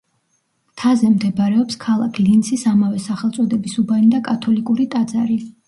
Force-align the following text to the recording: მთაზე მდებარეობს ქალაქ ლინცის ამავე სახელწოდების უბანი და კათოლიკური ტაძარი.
მთაზე 0.69 1.09
მდებარეობს 1.15 1.77
ქალაქ 1.83 2.17
ლინცის 2.23 2.65
ამავე 2.73 3.03
სახელწოდების 3.05 3.79
უბანი 3.85 4.13
და 4.17 4.25
კათოლიკური 4.33 4.93
ტაძარი. 4.97 5.41